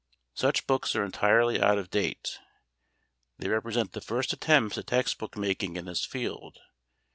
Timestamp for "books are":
0.65-1.05